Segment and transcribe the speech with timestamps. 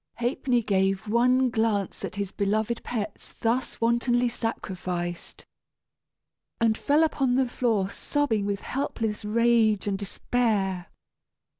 [0.15, 5.45] Ha'penny gave one glance at his beloved pets thus wantonly sacrificed,
[6.59, 10.87] and fell upon the floor sobbing with helpless rage and despair.